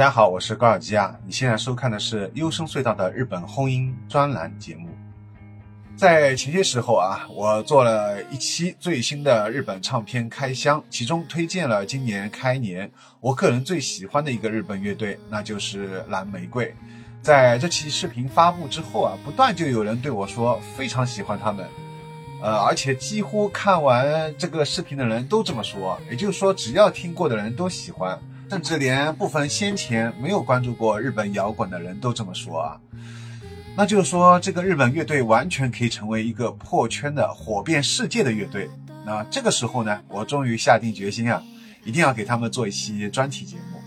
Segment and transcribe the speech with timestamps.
[0.00, 1.14] 大家好，我是高尔基亚。
[1.26, 4.88] 你现在收看的是优声隧道的日本轰音专栏节目。
[5.94, 16.74] 在前些时候啊，我做了一期最新的日本唱片开箱，其中推荐了今年开年我个人最喜欢的一个日本乐队，那就是蓝玫瑰。
[17.20, 21.68] 在这期视频发布之后啊，不断就有人对我说非常喜欢他们，
[22.42, 28.18] 呃，而且几乎看完这个视频的人都这么说，也就是说，只要听过的人都喜欢。
[28.50, 32.80] 甚至连部分先前没有关注过日本摇滚的人都这么说啊，
[33.76, 38.68] 那就是说这个日本乐队完全可以成为一个破圈的火遍世界的乐队。
[39.06, 41.40] 那这个时候呢，我终于下定决心啊，
[41.84, 43.78] 一定要给他们做一期专题节目。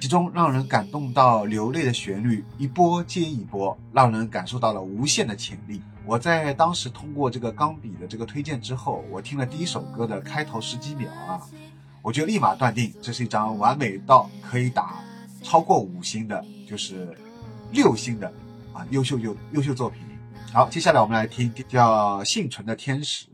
[0.00, 5.82] 其中让人感动到流泪的旋律一波接一波，让人感受到了无限的潜力。
[6.06, 11.42] 我在当时通过这个钢笔的这个推荐之后，我听了第一首歌的开头十几秒啊。
[12.08, 15.04] 我就立马断定，这是一张完美到可以打
[15.42, 17.14] 超过五星的，就是
[17.70, 18.32] 六星的
[18.72, 20.00] 啊优秀优优秀作品。
[20.50, 23.26] 好，接下来我们来听叫《幸存的天使》。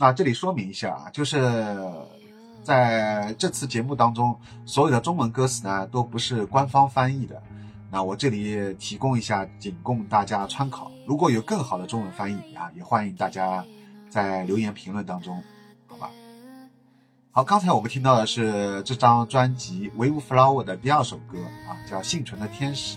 [0.00, 1.38] 那这里说明一下啊，就是
[2.62, 7.40] 在这次节目当中，所有的中文歌词呢都不是官方翻译的。
[7.90, 10.90] 那我这里提供一下，仅供大家参考。
[11.06, 13.62] 如果有更好的中文翻译啊，也欢迎大家
[14.08, 15.42] 在留言评论当中，
[15.86, 16.08] 好吧？
[17.32, 21.38] 好，刚才我们听到的是这张专辑《Wave Flower》的第二首歌
[21.68, 22.96] 啊，叫《幸存的天使》。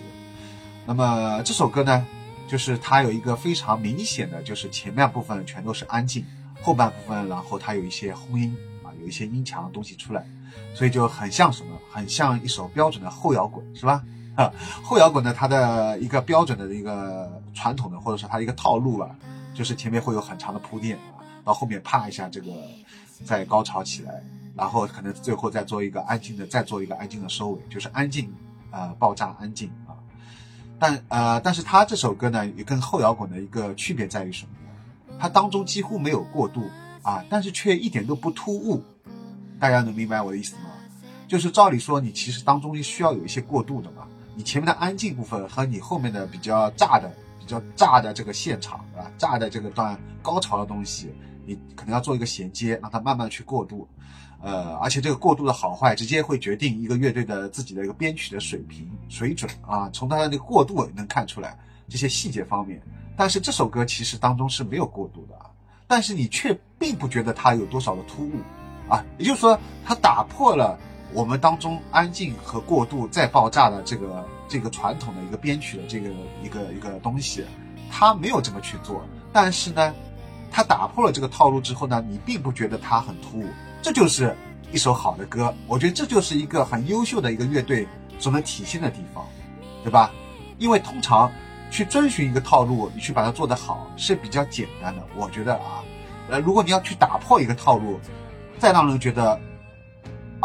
[0.85, 2.05] 那么这首歌呢，
[2.47, 6.25] 就是它有一个非常明显的就是前面部分全都是安静，
[6.63, 10.25] 后半部分然后它有一些轰音啊，有一些音强的东西出来，
[10.73, 11.77] 所以就很像什么？
[11.91, 14.01] 很像一首标准的后摇滚，是吧？
[14.35, 14.51] 啊，
[14.81, 19.13] 后摇滚呢，它的一个标准的一个传统的，或者说它一个套路啊，
[19.53, 22.51] 就是前面会有很长的铺垫啊，到后面啪一下这个
[23.25, 24.23] 再高潮起来，
[24.55, 28.33] 然后可能最后再做一个安静的，再做一个安静的收尾，就是安静，
[28.71, 29.93] 呃，爆炸安静啊。
[30.79, 34.51] 但呃，但是它这首歌呢，也跟后摇滚的一个区别在于什么？
[35.23, 36.69] 它当中几乎没有过渡
[37.01, 38.83] 啊，但是却一点都不突兀，
[39.57, 40.63] 大家能明白我的意思吗？
[41.29, 44.05] 就是照理说，你其实当中需要有一些过渡的嘛。
[44.35, 47.09] 你前面的安静部分和你后面的比较炸的、
[47.39, 49.07] 比较炸的这个现场，啊？
[49.17, 51.13] 炸的这个段高潮的东西，
[51.45, 53.87] 你可能要做一个衔接，让它慢慢去过渡。
[54.41, 59.89] 呃，而且这个过渡的好坏，直接会决定一个乐队的自己的一个编曲的水平水准啊。
[59.93, 62.81] 从它的那个过渡能看出来这些细节方面。
[63.15, 65.45] 但是这首歌其实当中是没有过渡的啊，
[65.87, 68.33] 但是你却并不觉得它有多少的突兀
[68.89, 69.03] 啊。
[69.17, 70.77] 也就是说，它打破了。
[71.15, 76.09] 我们当中安静和过渡再爆炸的这个这个传统的一个编曲的这个
[76.41, 77.45] 一个一个东西，
[77.91, 79.05] 他没有这么去做。
[79.31, 79.93] 但是呢，
[80.51, 83.45] 他打破了这个套路之后呢，你并不觉得他很突兀。
[83.79, 84.35] 这就是
[84.71, 89.23] 一首好的歌，我觉得这就是一个很优秀的一个乐队所能体现的地方，
[89.83, 90.11] 对吧？
[90.57, 91.31] 因为通常
[91.73, 95.01] 去遵循一个套路，你去把它做得好是比较简单的。
[95.15, 95.83] 我觉得啊，
[96.29, 97.99] 呃，如果你要去打破一个套路，
[98.59, 99.39] 再让人觉得。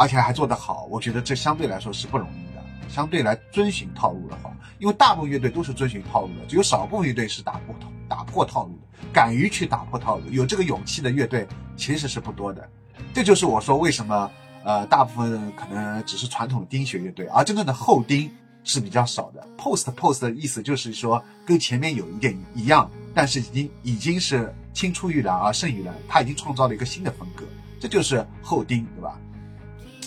[0.01, 2.63] 而且还做得好，我觉得这相对来说是不容易的。
[2.89, 7.75] 相对来遵循套路的话，因为大部分乐队都是遵循套路的，只有少部分乐队是打破
[8.09, 11.45] 打破套路的，敢于去打破套路，有这个勇气的乐队
[11.77, 12.67] 其实是不多的。
[13.13, 14.31] 这就是我说为什么
[14.63, 18.31] 呃，大部分可能只是传统的钉学乐队，而真正的后钉
[18.69, 19.45] 是比较少的。
[19.57, 27.45] Post Post 的意思就是说跟前面有一点一样，但是已经已经是青出于蓝而胜于蓝，他已经创造了一个新的风格，
[27.81, 29.19] 这就是后钉，对吧？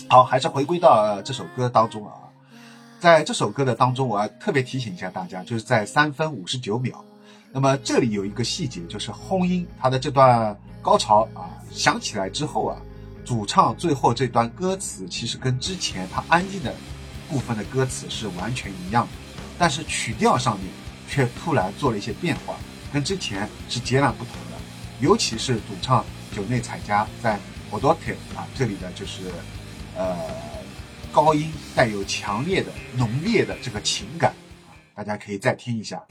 [0.08, 2.14] 好，还是回归到这首歌当中啊，
[3.00, 7.04] 在这首歌的当中，我要特别提醒一下大家，就是在三分五十九秒，
[7.50, 12.76] 那么这里有一个细节，就是轰音，它的这段高潮啊响起来之后啊，
[13.24, 16.72] 主唱最后这段歌词其实跟之前他安静的
[17.32, 19.12] 部分的歌词是完全一样的，
[19.58, 20.68] 但是曲调上面
[21.08, 22.54] 却突然做了一些变化，
[22.92, 24.58] 跟之前是截然不同的，
[25.00, 26.04] 尤其是主唱
[26.36, 27.38] 九内彩加在
[27.70, 29.22] o d o t e 啊这里的就是。
[29.94, 30.16] 呃，
[31.12, 34.32] 高音带有强烈的、浓烈的这个情感
[34.94, 36.02] 大家可以再听一下。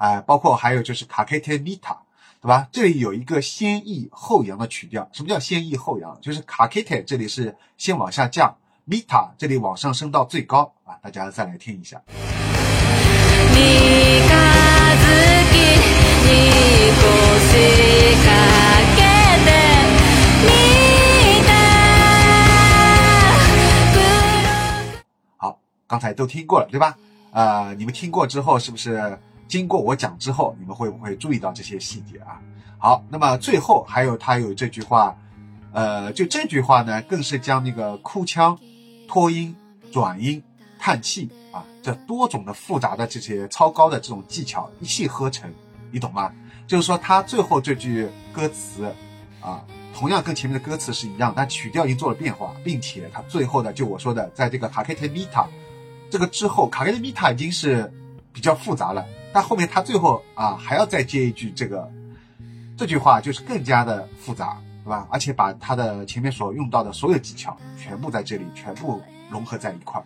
[0.00, 1.94] 哎，包括还有就是卡 K T t 塔，
[2.40, 2.66] 对吧？
[2.72, 5.06] 这里有一个先抑后扬的曲调。
[5.12, 6.18] 什么叫先抑后扬？
[6.22, 8.56] 就是卡 K T 这里是先往下降。
[8.86, 12.00] 米塔这里往上升到最高啊，大家再来听一下。
[25.36, 26.96] 好，刚才都听过了，对吧？
[27.32, 29.18] 呃，你们听过之后，是不是
[29.50, 32.40] 经过我讲之后，你们会不会注意到这些细节啊？
[32.78, 35.18] 好，那么最后还有他有这句话，
[35.72, 38.56] 呃，就这句话呢，更是将那个哭腔。
[39.08, 39.56] 拖音、
[39.90, 40.40] 转音、
[40.78, 45.52] 叹气啊，这多种的复杂的这些超高的这种技巧一气呵成，
[45.90, 46.32] 你懂吗？
[46.68, 48.84] 就是说他最后这句歌词
[49.40, 55.48] 啊，同样跟前面的歌词是一样，但曲调已经做了变化，并且他最后的就我说的，在这个卡克特米塔
[56.08, 57.92] 这个之后，卡克特米塔已经是
[58.32, 61.90] 比较复杂了，但后面他最后啊还要再接一句这个
[62.76, 64.60] 这句话，就是更加的复杂。
[64.82, 65.06] 对吧？
[65.10, 70.04] 而且把他的前面所用到的所有技巧全部在这里全部融合在一块儿，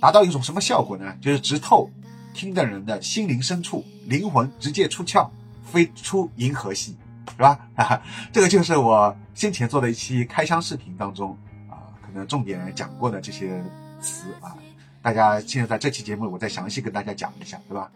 [0.00, 1.14] 达到一种什么效果呢？
[1.20, 1.88] 就是直透
[2.32, 5.28] 听的人的心灵深处，灵魂直接出窍，
[5.62, 6.96] 飞出银河系，
[7.28, 7.60] 是吧？
[8.32, 11.36] 这个就是我先前做的一期开箱视频当中
[11.68, 13.62] 啊，可能重点讲过的这些
[14.00, 14.56] 词啊，
[15.02, 17.92] 大家现在在这期节目我再详细跟大家讲一下，对吧？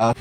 [0.00, 0.16] 啊。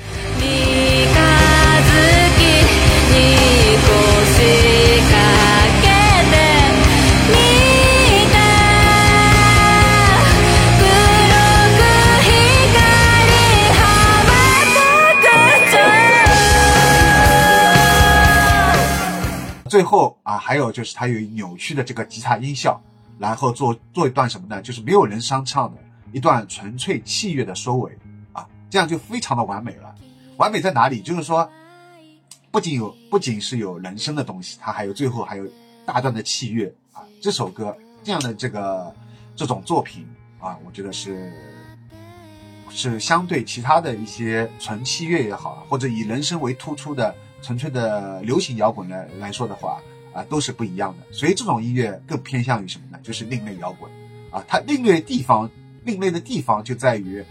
[19.70, 22.82] 最后啊，还有就是它有扭曲的这个吉他音效，
[23.20, 24.60] 然后做做一段什么呢？
[24.62, 25.78] 就是没有人商唱的
[26.12, 27.96] 一段纯粹器乐的收尾。
[28.70, 29.96] 这样就非常的完美了。
[30.38, 31.02] 完美在哪里？
[31.02, 31.50] 就是说，
[32.52, 35.48] 不仅有不仅是有人声的东西，它还有最后还有
[35.86, 37.04] 大段的器乐啊。
[37.22, 38.96] 这首歌这样的这个
[39.36, 40.08] 这种作品
[40.40, 41.34] 啊，我觉得是
[42.70, 47.16] 是相对其他的一些纯器乐也好，或者以人声为突出的。
[47.42, 51.14] 纯粹的流行摇滚来来说的话，啊，都是不一样的。
[51.14, 53.00] 所以这种音乐更偏向于什么呢？
[53.02, 53.90] 就是另类摇滚，
[54.30, 55.50] 啊，它另类地方，
[55.86, 57.24] 另类的地方就在于，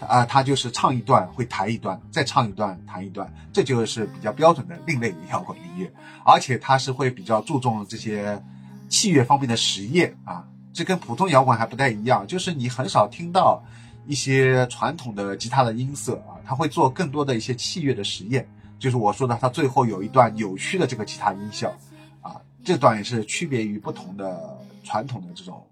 [0.00, 5.92] 啊，他就是唱一段会弹一段，再唱一段弹一段，这就是比较标准的另类摇滚音乐。
[6.24, 8.42] 而且他是会比较注重这些
[8.88, 13.62] 器乐方面的实验啊，这跟普通摇滚还不太一样，就是你很少听到
[14.06, 18.48] 一些传统的吉他的音色啊，他会做更多的一些器乐的实验。
[18.78, 21.74] 就是我说的，它最后有一段扭曲的这个吉他音效，
[22.20, 25.66] 啊，这段也是区别于不同的传统的这种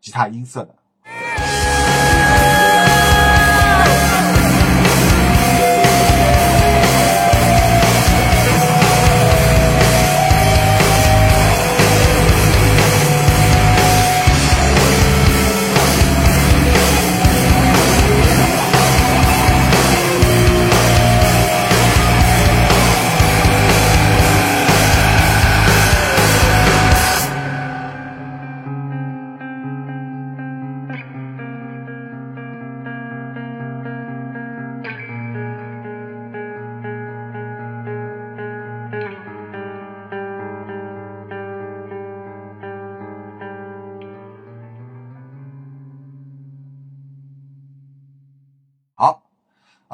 [0.00, 0.74] 吉他音色的。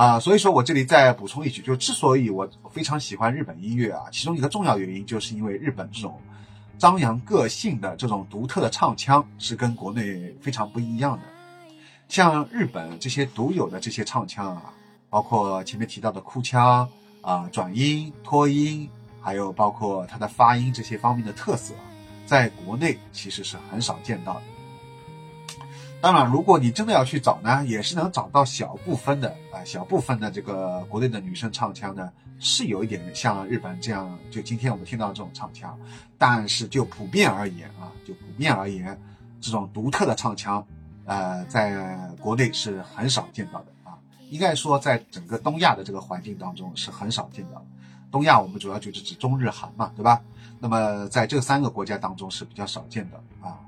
[0.00, 6.19] 啊，所以说我这里再补充一句，就之所以我非常喜欢日本音乐啊，其中一个重要原因就是因为日本这种
[6.78, 11.23] 张扬个性的这种独特的唱腔是跟国内非常不一样的。
[12.09, 14.73] 像日本这些独有的这些唱腔啊，
[15.11, 16.88] 包括前面提到的哭腔
[17.21, 18.88] 啊、转音、拖音，
[19.21, 21.75] 还有包括它的发音这些方面的特色，
[22.25, 24.42] 在国内其实是很少见到的。
[26.00, 35.78] 当然，如果你真的要去找呢，也是能找到小部分的啊，小部分的这个国内的女生唱腔呢，是有一点像日本这样，就今天我们听到这种唱腔。
[36.16, 38.99] 但是就普遍而言啊，就普遍而言，
[39.42, 40.66] 这种独特的唱腔，
[41.04, 43.99] 呃，在国内是很少见到的啊。
[44.30, 47.66] 应该说，在整个东亚的这个环境当中是很少见到的。
[48.11, 50.23] 东亚我们主要就是指中日韩嘛，对吧？
[50.59, 53.59] 那么在这三个国家当中是比较少见的啊。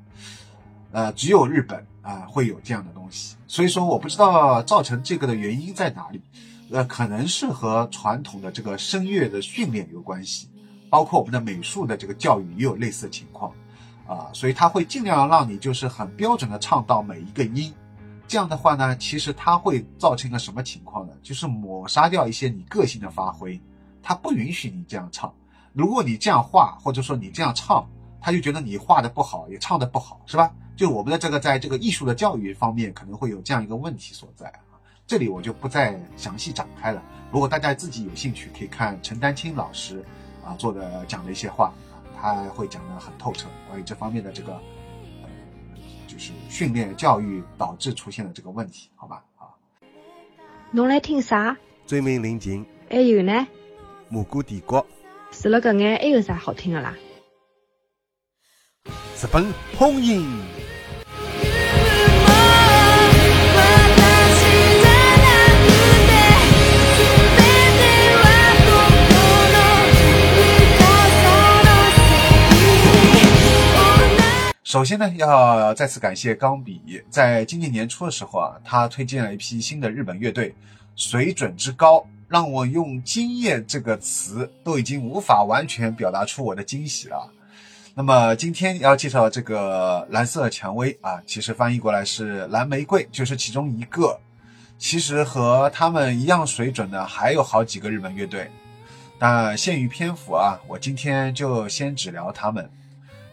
[0.92, 6.20] 呃，只有日本啊会有这样的东西，所以说我不知道造成这个的原因在哪里，
[6.70, 10.48] 呃，可能是和传统的这个声乐的训练有关系，
[10.90, 13.52] 包括我们的美术的这个教育也有类似的情况，
[14.06, 17.72] 啊，所以他会尽量让你就是很标准的唱到每一个音，
[18.26, 21.12] 这样的话呢，其实它会造成一个什么情况呢？
[21.22, 23.60] 就是抹杀掉一些你个性的发挥，
[24.02, 25.32] 他不允许你这样唱，
[25.72, 27.86] 如果你这样画或者说你这样唱，
[28.20, 30.50] 他就觉得你画的不好，也唱的不好，是吧？
[30.76, 34.80] 就我们的这个，在这个艺术的教育方面，可能会有这样一个问题所在啊。
[35.06, 37.02] 这里我就不再详细展开了。
[37.30, 40.02] 如果大家自己有兴趣，可以看陈丹青老师
[40.44, 44.54] 啊做的讲的一些话啊，他会讲的很透彻，关于这方面的这个
[45.22, 45.28] 呃，
[46.08, 49.24] 就是训练教育导致出现的这个问题，好吧？
[49.36, 49.52] 啊。
[50.70, 51.56] 侬来听啥？
[51.86, 52.64] 追名林檎。
[52.88, 53.46] 还有呢？
[54.08, 54.86] 蘑菇帝国。
[55.30, 56.94] 除了搿眼，还有啥好听的啦？
[59.20, 60.26] 日本轰音。
[74.72, 80.54] 首先呢，要再次感谢钢笔，在今年年初的时候啊，他推荐了一批新的日本乐队，
[80.96, 87.30] 水准之高，让我用惊艳这个词都已经无法完全表达出我的惊喜了。
[87.92, 94.18] 那么今天要介绍这个蓝色蔷薇啊，其实翻译过来是蓝玫瑰，就是其中一个。
[94.78, 98.50] 其实和他们一样水准的还有好几个日本乐队，
[99.18, 102.70] 但限于篇幅啊，我今天就先只聊他们。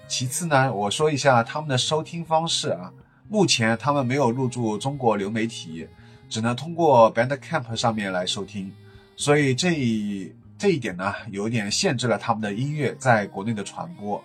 [0.09, 2.91] 其次呢，我说一下他们的收听方式啊。
[3.29, 5.87] 目前他们没有入驻中国流媒体，
[6.27, 8.73] 只能通过 Bandcamp 上面来收听，
[9.15, 14.21] 所以这一这一点呢，有点限制了他们的音乐在国内的传播。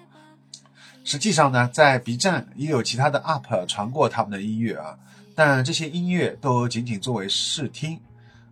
[1.05, 4.99] 实际上呢，在 B 站也有其他的 UP 传过他们的音乐啊，
[5.35, 8.01] 但这些音乐都仅仅作为试听，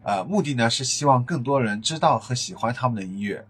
[0.03, 3.43] 呃，目的呢是希望更多人知道和喜欢他们的音乐。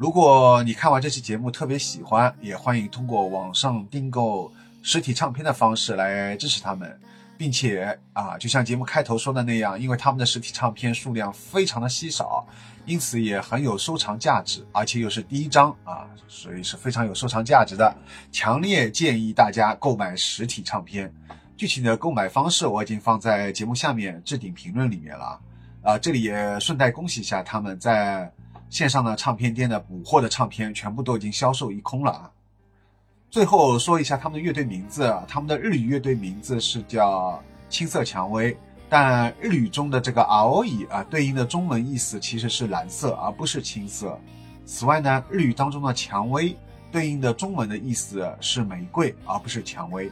[0.00, 6.98] 如果你看完这期节目特别喜欢，也欢迎通过网上订购实体唱片的方式来支持他们，
[7.36, 12.46] 并且啊，就像节目开头说的那样，因为他们的实体唱片数量非常的稀少，
[12.86, 17.94] 因此也很有收藏价值，而且又是第一张啊，所以是非常有收藏价值的。
[18.32, 21.12] 强烈建议大家购买实体唱片。
[21.58, 25.38] 具体的购买方式我已经放在节目下面置顶评论里面了。
[25.82, 28.32] 啊，这里也顺带恭喜一下他们在。
[28.70, 32.30] 线上的唱片店的补货的唱片全部都已经销售一空了啊！
[33.28, 38.56] 最后说一下他们的乐队名字，他们的日语乐队名字是叫青色蔷薇，
[38.88, 44.16] 但日语中的这个 “aoi” 啊，对应的中文意思其实是蓝色，而不是青色。
[44.64, 46.56] 此外呢，日语当中的蔷薇
[46.92, 50.10] 对应的中文的意思是玫瑰，而不是蔷薇，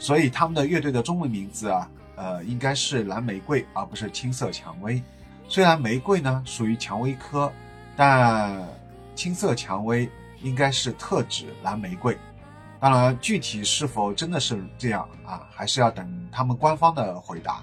[0.00, 5.00] 所以他们的乐队的中文名字啊，呃，应该是蓝玫瑰，而不是青色蔷薇。
[5.48, 7.52] 虽然玫瑰呢属于蔷薇科。
[7.96, 8.66] 但
[9.14, 10.08] 青色蔷薇
[10.42, 12.16] 应该是特指蓝玫瑰，
[12.80, 17.62] 当然具体是否真的是这样啊，还是要等他们官方的回答。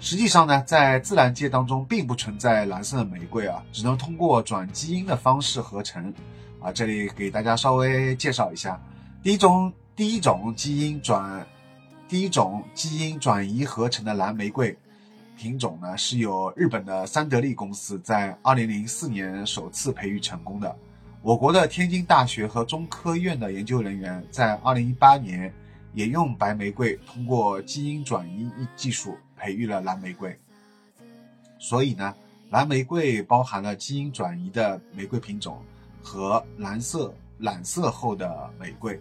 [0.00, 6.12] 实际上呢，在自然界当中并不存在蓝色的玫瑰啊，只能通过转基因的方式合成
[6.58, 6.72] 啊。
[6.72, 8.80] 这里给大家稍微介绍一下，
[9.22, 11.46] 第一种第一种基因转
[12.08, 14.74] 第一种基因转移合成的蓝玫瑰。
[15.40, 20.76] 品种呢是由日本的三得利公司在二零零四年首次培育成功的。
[21.22, 25.50] 我国的天津大学和中科院的研究人员在二零一八年
[25.94, 30.38] 也用白玫瑰通过基因转移技术培育了蓝玫瑰。
[31.58, 32.14] 所以呢，
[32.50, 35.64] 蓝玫瑰包含了基因转移的玫瑰品种
[36.02, 39.00] 和蓝色染色后的玫瑰。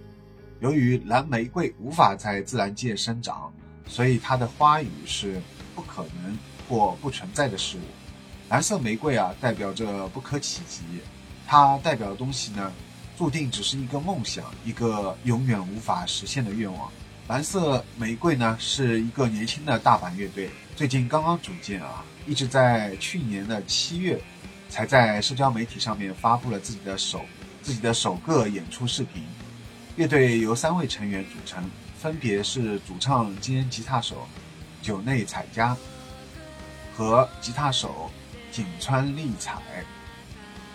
[0.62, 3.52] 由于蓝玫瑰无法在自然界生长，
[3.86, 5.42] 所以它的花语是。
[5.80, 6.38] 不可能
[6.68, 7.82] 或不存在的事物，
[8.50, 10.82] 蓝色玫瑰啊，代表着不可企及。
[11.48, 12.70] 它代表的东西呢，
[13.18, 16.92] 注定只是一个梦想，一个永远无法实现的愿望。
[17.30, 24.22] 蓝色玫瑰呢，是一个年轻的大阪乐队，最近刚刚组建啊，一直在去年的七月，
[24.68, 27.22] 才在社交媒体上面发布了自己的首
[27.62, 29.24] 自己的首个演出视频。
[29.96, 31.64] 乐队由三位成员组成，
[31.98, 34.28] 分别是主唱兼吉他手。
[34.82, 35.76] 酒内彩佳
[36.96, 38.10] 和吉他手
[38.52, 39.62] 井川丽彩，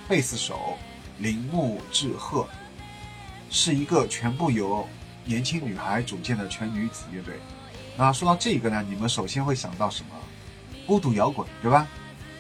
[0.09, 0.79] 贝斯手
[1.19, 2.47] 铃木智贺，
[3.51, 4.87] 是一个全部由
[5.25, 7.35] 年轻女孩组建的全女子乐队。
[7.97, 10.11] 那说到这个呢，你们首先会想到什么？
[10.87, 11.87] 孤独摇滚，对吧？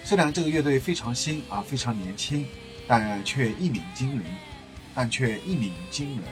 [0.04, 2.46] 虽然这个乐队非常新啊，非常年轻，
[2.86, 4.24] 但却一鸣惊人，
[4.94, 6.24] 但却一鸣惊人，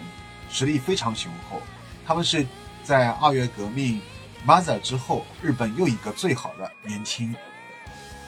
[0.50, 1.60] 实力非常雄厚。
[2.04, 2.46] 他们是
[2.84, 4.00] 在二月革命。
[4.44, 7.34] Mother 之后，日本又一个最好的年轻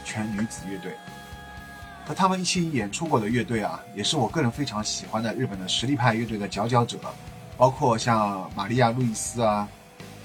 [0.05, 0.93] 全女子乐队，
[2.07, 7.01] 和他们一起演出过的乐队啊，也是我个人非常喜欢的日本的实力派乐队的佼佼者，
[7.57, 9.69] 包括像玛利亚·路易斯啊、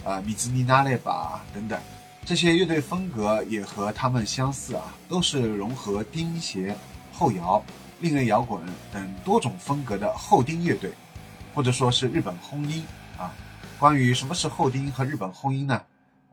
[0.06, 1.80] 啊米兹尼娜列巴等等，
[2.24, 6.76] 这些乐队风格也和他们相似啊，都是融合钉鞋、
[7.12, 7.64] 后摇、
[8.00, 8.62] 另类摇滚
[8.94, 10.94] 等多种风格的后钉乐队，
[11.56, 12.86] 或者说是日本轰音
[13.18, 13.34] 啊。
[13.80, 15.82] 关于什么是后丁和日本后音呢？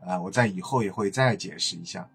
[0.01, 2.05] 呃，我在以后也会再解释一下。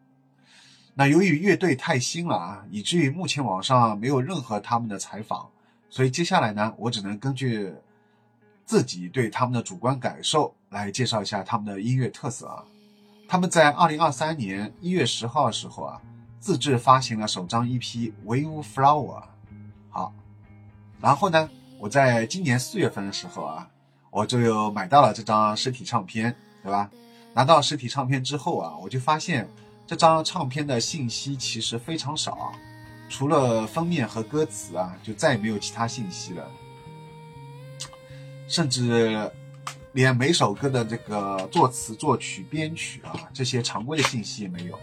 [0.92, 5.48] 那由于乐队太新了啊，以至于目前网上没有任何他们的采访，
[5.88, 7.72] 所以接下来呢，我只能根据
[8.66, 12.62] 自己对他们的主观感受来介绍一下他们的音乐特色啊。
[13.26, 16.02] 他们在二零二三年一月十号的时候啊，
[16.40, 17.80] 自制发行了首张 EP
[18.26, 19.22] 《Wave Flower》。
[19.88, 20.12] 好，
[21.00, 23.66] 然后呢，我在今年四月份的时候啊。
[24.12, 26.90] 我就有买到了这张实体唱片，对吧？
[27.32, 29.48] 拿到实体唱片之后啊，我就发现
[29.86, 32.52] 这张唱片的信息其实非常少，
[33.08, 36.46] 除了封面和歌词啊，就再也没有其他信息了，
[38.46, 39.32] 甚至
[39.92, 44.78] 连每首歌的这个作词、作曲、编曲啊这些常规的信息也没有。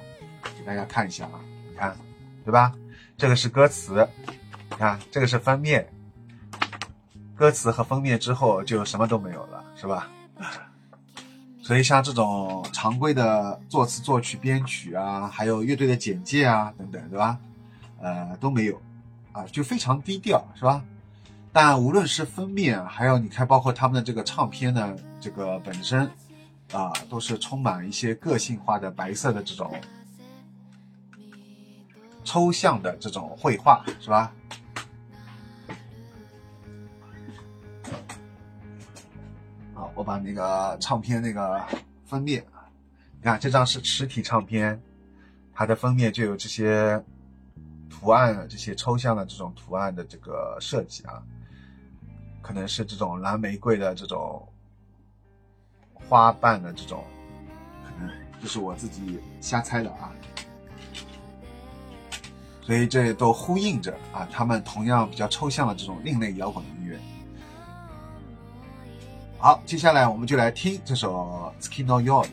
[0.57, 1.39] 给大家看一下啊，
[1.69, 1.95] 你看，
[2.43, 2.73] 对吧？
[3.15, 4.09] 这个是歌词，
[4.71, 5.87] 你看这个是封面。
[7.39, 10.09] 歌词和封面之后就什么都没有了，是吧？
[11.63, 17.39] 所以像这种常规的作词、作曲、编曲啊，还有乐队的简介啊等等，对吧？
[18.01, 18.81] 呃，都没有，
[19.31, 20.83] 啊，就非常低调，是吧？
[21.53, 26.11] 但无论是封面，还有你看，包括他们的这个唱片呢，这个本身
[26.73, 29.73] 啊，都是充满一些个性化的白色的这种
[32.25, 34.29] 抽象的这种绘画，是吧？
[39.99, 41.61] 我把那个唱片那个
[42.05, 42.41] 封面，
[43.17, 44.81] 你看这张是实体唱片，
[45.53, 47.03] 它的封面就有这些
[47.89, 51.21] 图案，这些抽象的这种图案的这个设计啊，
[52.41, 54.47] 可能是这种蓝玫瑰的这种
[55.93, 57.03] 花瓣的这种，
[57.83, 58.09] 可能
[58.41, 60.15] 这是我自己瞎猜的啊。
[62.61, 66.97] 所以这都呼应着啊，他们同样比较抽象的这种另类摇滚音乐。
[69.41, 72.27] 好，接下来我们就来听这首《Skino Yod》。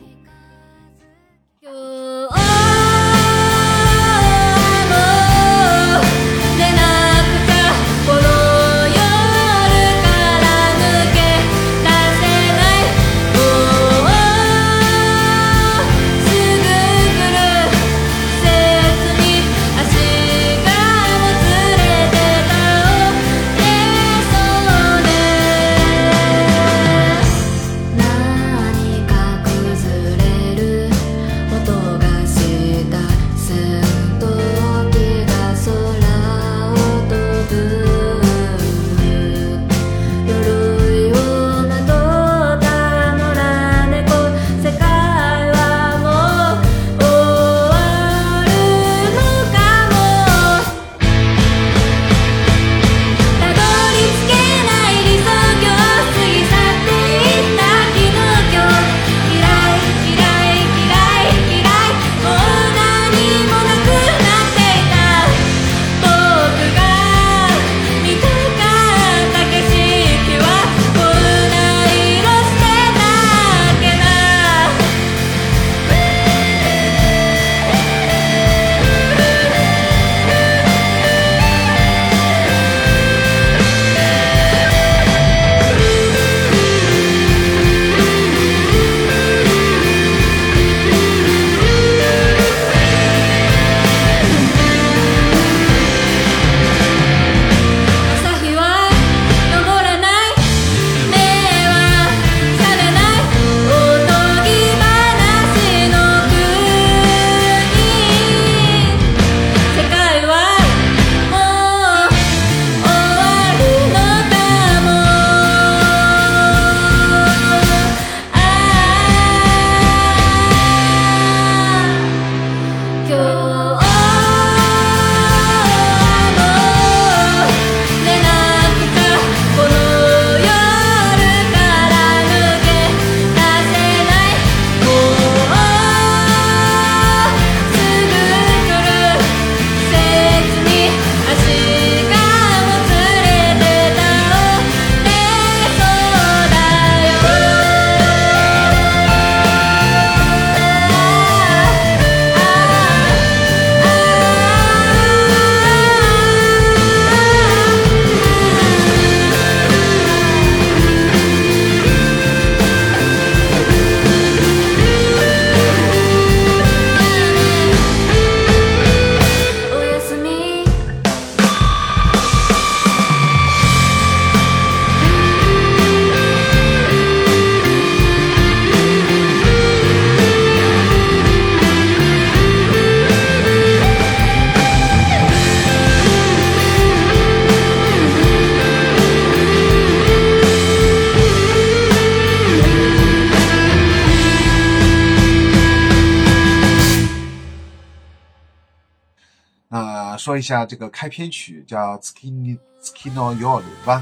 [200.47, 204.01] 下这个开篇曲叫《Skino Skino y o 对吧？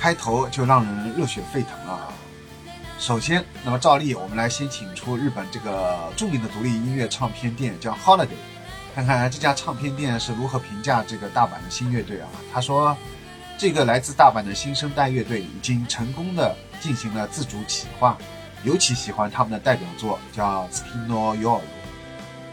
[0.00, 2.10] 开头就让人热血沸腾了。
[2.98, 8.28] 首先，那么照例我们来先请出日本这个著名的独立音乐唱片店叫 Holiday，
[8.94, 12.28] 看看这家唱片店是如何评价这个大阪的新乐队啊？
[12.50, 12.96] 他说，
[13.58, 18.16] 这个来自大阪的新生代乐队已经成功的进行了自主企划，
[18.62, 21.60] 尤其喜欢他们的代表作叫《Skino y o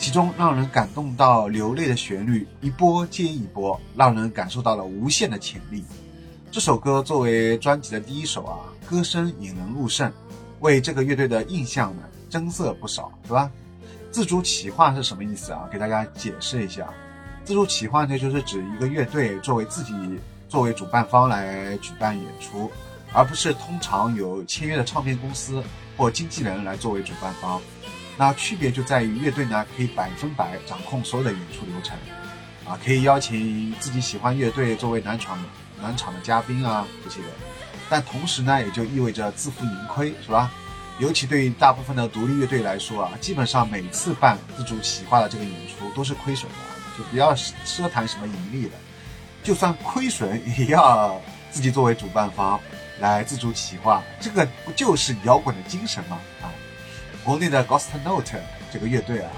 [0.01, 5.85] 其中让人感动到流泪的旋律一波接一波，让人感受到了无限的潜力。
[6.49, 8.57] 这首歌作为专辑的第一首啊，
[8.89, 10.11] 歌声引人入胜，
[10.59, 13.51] 为这个乐队的印象呢增色不少，是吧？
[14.09, 15.69] 自主企划是什么意思啊？
[15.71, 16.91] 给大家解释一下，
[17.45, 19.93] 自主企划呢就是指一个乐队作为自己
[20.49, 22.71] 作为主办方来举办演出，
[23.13, 25.63] 而不是通常有签约的唱片公司
[25.95, 27.61] 或经纪人来作为主办方。
[28.17, 31.97] 那区别就在于乐队呢，可以百分百掌控所有的演出流程，
[32.67, 35.43] 啊，可以邀请自己喜欢乐队作为暖场
[35.79, 37.27] 暖场的嘉宾啊这些的，
[37.89, 40.51] 但同时呢，也就意味着自负盈亏，是吧？
[40.99, 46.57] 尤其对于大部分的独立乐队来说啊，基本上每次办自主企划的这个演出都是亏损的，
[46.95, 48.73] 就不要奢谈什么盈利了，
[49.41, 51.19] 就算亏损也要
[51.49, 52.59] 自己作为主办方
[52.99, 56.19] 来自主企划，这个不就是摇滚的精神吗？
[56.39, 56.53] 啊，
[57.23, 58.39] 国内的 Ghost Note
[58.71, 59.31] 这个乐队啊，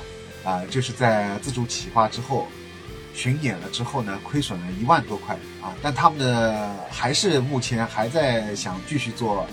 [0.44, 2.48] 啊，就是在自主企划之后。
[3.16, 5.70] 巡演了之后呢，亏损了一万多块啊！
[5.84, 9.46] 但他们的还是目前还在想继续做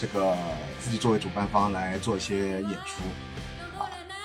[0.00, 0.34] 这个
[0.82, 3.02] 自己作为主办方来做一些演出
[3.78, 3.84] 啊，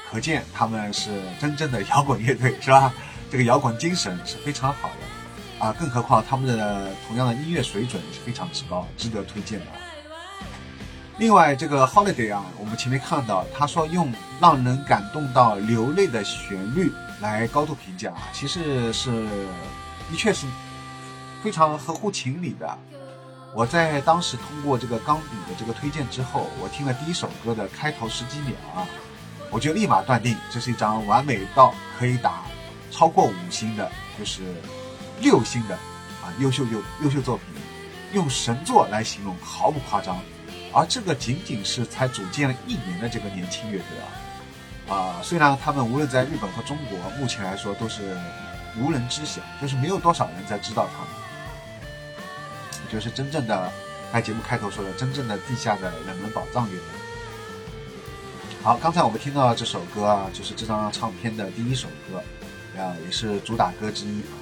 [0.09, 1.09] 可见他们是
[1.41, 2.93] 真正的摇滚乐队是吧？
[3.29, 5.75] 这个摇滚精神是非常好的啊！
[5.77, 9.65] 更何况他们的同样的音乐水准是非常之高，值得推荐的。
[11.19, 16.91] 另外，这个 Holiday 啊，我们前面看到他说用让人感动到流泪的旋律。
[17.19, 19.11] 来高度评价啊，其实是
[20.09, 20.47] 的确是
[21.43, 22.77] 非常合乎情理的。
[23.53, 28.87] 我在当时通过这个钢笔的这个推荐之后，我听了第一首歌的开头十几秒啊，
[29.51, 32.43] 我就立马断定这是一张完美到可以打
[32.89, 34.41] 超过五星的，就是
[35.19, 35.75] 六星的
[36.23, 37.61] 啊优秀优优秀作品，
[38.13, 40.17] 用神作来形容毫不夸张。
[40.73, 44.07] 而这个仅仅是才组建了一年的这个年轻乐队啊。
[44.95, 48.17] 啊，虽然他们无论在日本和中国，目前来说都是
[48.79, 53.71] 无人知晓，就是没有多少人在知道他们，就是真正的，
[54.11, 56.85] 在节目开头说的真正的地下的冷门宝藏乐队。
[58.63, 62.17] 好，刚才我们听到这首歌啊，就是这张唱片的第一首歌，
[62.81, 64.33] 啊，也是主打歌之一啊。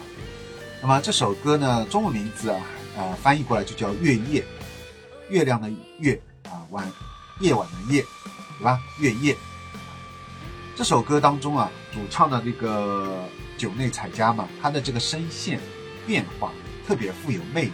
[0.81, 2.61] 那么这首歌呢，中文名字啊，
[2.97, 4.41] 呃，翻译过来就叫《月夜》，
[5.29, 6.89] 月亮的月啊，晚
[7.39, 8.05] 夜晚的夜，
[8.57, 8.79] 对吧？
[8.99, 9.35] 月夜。
[10.75, 13.23] 这首歌当中啊，主唱的那个
[13.57, 15.59] 酒内彩佳嘛，他的这个声线
[16.05, 16.51] 变化
[16.87, 17.71] 特别富有魅力，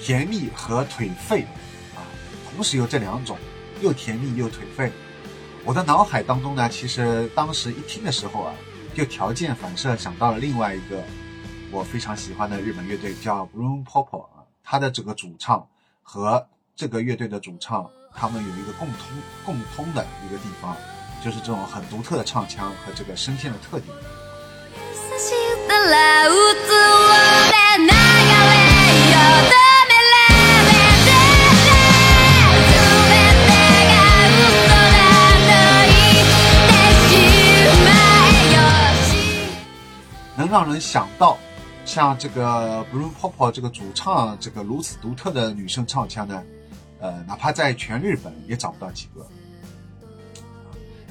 [0.00, 1.46] 甜蜜和颓废
[1.96, 2.04] 啊，
[2.52, 3.36] 同时有这两种，
[3.80, 4.92] 又甜蜜又颓废。
[5.64, 8.54] 我的脑海当中呢，其实当时一听的时候啊，
[8.94, 11.02] 就条件反射想到了另外一个
[11.70, 15.66] 我非常喜欢的日本乐队，叫 Bloom Pop 啊，他的这个主唱
[16.04, 19.08] 和这个乐队的主唱，他们有一个共通
[19.44, 20.76] 共通的一个地方。
[21.24, 23.96] 就是这种很独特的唱腔和这个声线的特点。
[40.36, 41.38] 能让人想到
[41.84, 46.42] 像这个 Blue Pop 这个主唱这个如此独特的女生唱腔呢？
[47.00, 49.26] 呃，哪怕在全日本也找不到几个。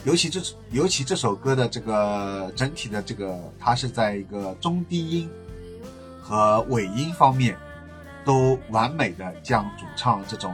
[0.03, 5.29] 尤其这尤其这首歌的这个整体的这个，它是在一个中低音
[6.21, 7.55] 和尾音方面
[8.25, 10.53] 都完美的将主唱这种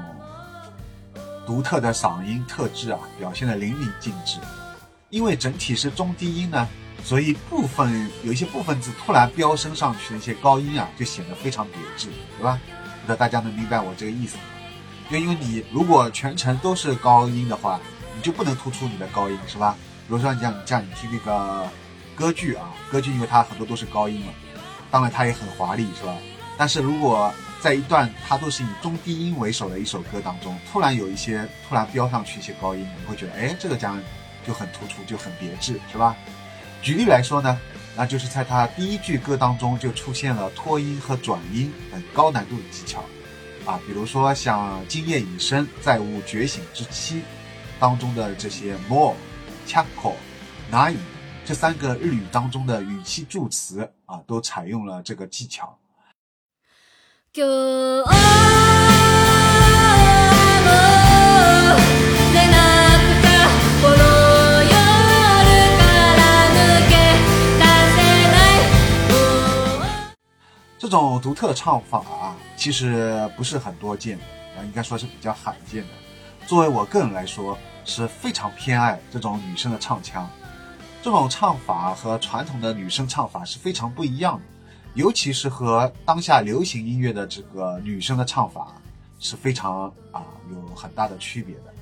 [1.48, 4.38] 独特的嗓音特质啊表现的淋漓尽致。
[5.10, 6.68] 因为整体是中低音呢，
[7.04, 12.60] 所以部分有一些部分字突然飙升上去的一些高音啊，就显得非常别致，对吧？
[13.02, 14.44] 不知道大家能明白我这个意思吗？
[15.10, 17.80] 就因为你如果全程都是高音的话。
[18.16, 19.78] 你就不能突出你的高音是吧？
[20.06, 21.66] 比如说你像像你听那个
[22.18, 24.34] 歌剧啊，歌剧因为它很多都是高音嘛，
[24.92, 26.14] 当然它也很华丽是吧？
[26.58, 33.98] 但是如果在一段它都是以中低音为首的一首歌当中，突然有一些突然飙上去一些高音，你会觉得哎，这个讲
[34.46, 36.14] 就很突出，就很别致是吧？
[36.82, 37.60] 举例来说呢，
[37.96, 43.04] 那就是在他第一句歌当中就出现了拖音和转音等高难度的技巧
[43.66, 47.22] 啊，比如说像今夜已深，再无觉醒之期。
[47.80, 49.16] 当中的这些 more、
[49.66, 50.14] chako、
[50.70, 50.96] nai
[51.46, 55.78] 这三个日语当中的语气助词啊，都采用了这个技巧。
[70.80, 74.24] 这种独特唱法啊，其实不是很多见的
[74.58, 75.90] 啊，应该说是比较罕见的。
[76.48, 80.28] 作为我个人来说，是非常偏爱这种女生的唱腔，
[81.04, 84.42] 这种唱法和传统的女生唱法是非常不一样的，
[84.94, 88.74] 尤其是和当下流行音乐的这个女生的唱法
[89.20, 91.74] 是非常啊有很大的区别的。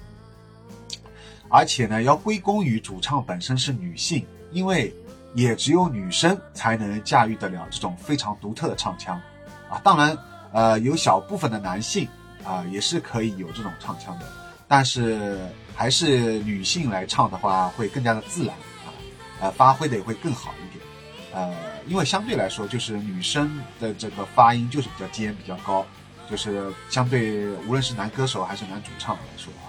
[1.50, 4.92] 而且呢，要归功于主唱本身是女性，因为
[5.34, 9.22] 也只有女生才能驾驭得了这种非常独特的唱腔
[9.70, 9.80] 啊。
[9.84, 10.18] 当然，
[10.52, 12.08] 呃，有小部分的男性
[12.44, 14.26] 啊也是可以有这种唱腔的。
[14.70, 15.40] 但是
[15.74, 18.54] 还是女性来唱的话，会更加的自然
[18.86, 18.92] 啊，
[19.40, 20.86] 呃，发挥的也会更好一点，
[21.34, 21.56] 呃，
[21.88, 25.86] 因为相对来说，就是女生的这个发音就是比较尖、比较高，
[26.30, 29.67] 就是相对无论是男歌手还是男主唱来说啊，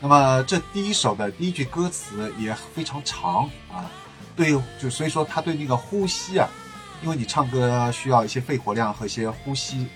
[0.00, 3.90] 那么这第一首的第一句歌词也非常长啊，
[4.36, 6.48] 对，就所以说他对那个呼吸啊，
[7.02, 9.86] 因为你唱歌需要一些肺活量和一些呼吸，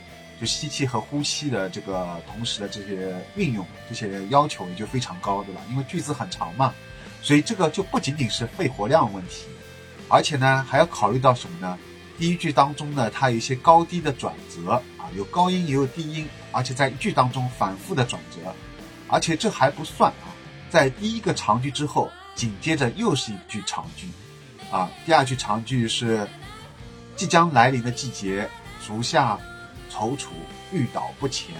[0.40, 5.60] 就吸气和呼吸的这个同时的这些运用，这些要求也就非常高，对吧？
[5.70, 6.74] 因为句子很长嘛，
[7.20, 9.44] 所以这个就不仅仅是肺活量问题，
[10.08, 11.78] 而且呢还要考虑到什么呢？
[12.18, 18.54] 第一句当中呢，它有一些高低的转折啊，有高音也有低音，而且在一句当中反复的转折，
[19.10, 20.30] 而且这还不算啊，
[20.70, 24.08] 在第一个长句之后，紧接着又是一句长句。
[24.70, 26.28] 啊，第二句长句是
[27.16, 28.48] 即将来临的季节，
[28.86, 29.36] 足下
[29.92, 30.28] 踌躇，
[30.72, 31.56] 欲倒不前。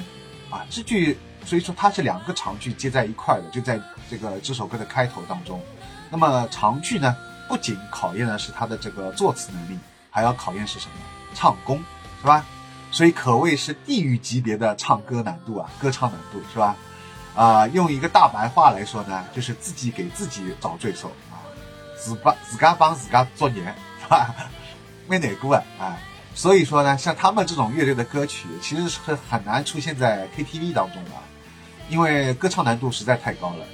[0.49, 5.61] 啊，这句所以说它是两个长句接在一块的，就在这个这首歌的开头当中。
[6.09, 7.17] 那么长句呢，
[7.49, 9.79] 不仅考验的是他的这个作词能力，
[10.11, 10.93] 还要考验是什么？
[11.35, 11.83] 唱功，
[12.21, 12.45] 是吧？
[12.93, 16.77] 所以可谓是地狱级别的唱歌难度啊，歌唱难度是吧？
[17.35, 21.39] 啊，用一个大白话来说呢，就是自己给自己找罪受啊。
[21.97, 23.63] 自帮自家帮自家作孽，
[24.03, 24.35] 是吧？
[25.07, 25.99] 没难过啊，啊，
[26.35, 31.11] 所以说呢，像他们这种乐队的歌曲，其实是很难出现在 KTV 当中的，
[31.89, 33.67] 因为歌唱难度实在太高了，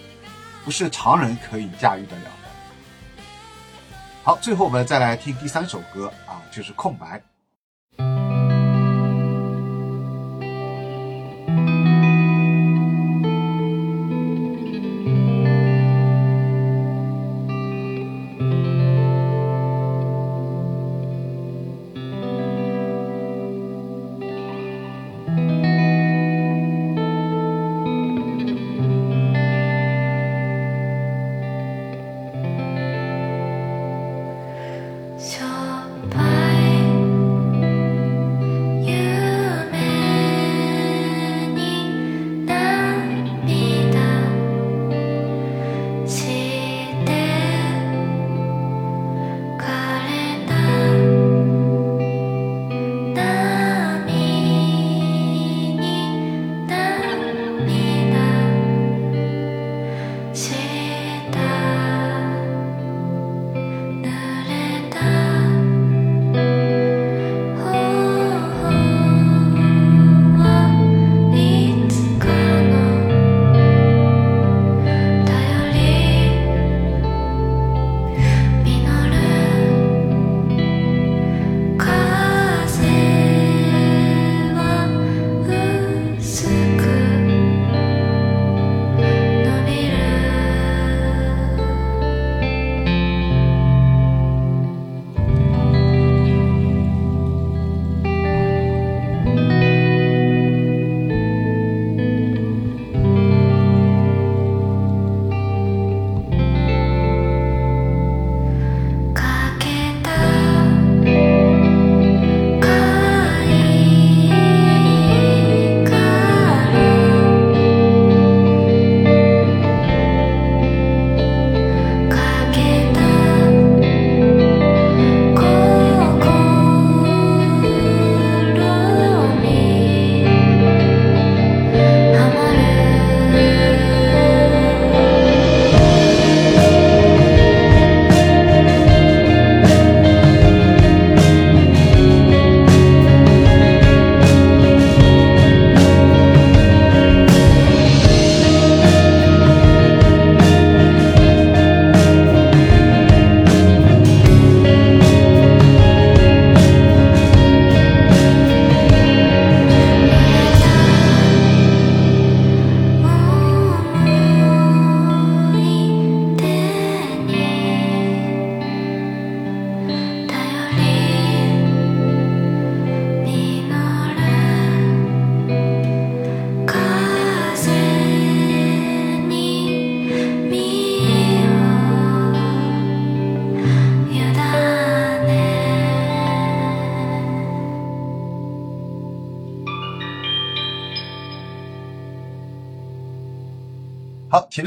[0.65, 3.23] 不是常人可以驾驭得了的。
[4.25, 7.19] 好，最后我们再来听第三首歌啊，就是《空白》。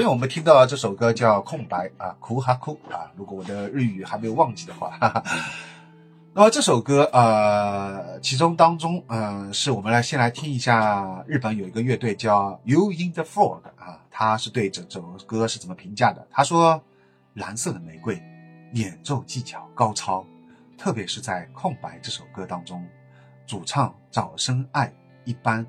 [0.09, 3.11] 我们听到这首歌叫《空白》啊，哭哈哭啊。
[3.15, 5.23] 如果我的日语还没有忘记的话，哈哈。
[6.33, 16.25] 那么这首歌呃，其中当中嗯，是我们来先来听一下日本有一个乐队叫 You in the Fog 啊，他是对这首歌是怎么评价的？
[16.31, 16.81] 他说
[17.35, 18.19] ：“蓝色的玫瑰，
[18.73, 20.25] 演奏技巧高超，
[20.75, 22.83] 特别是在《空白》这首歌当中，
[23.45, 24.91] 主唱早生爱
[25.23, 25.65] 一般